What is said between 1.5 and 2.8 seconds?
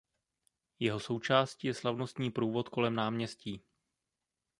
je slavnostní průvod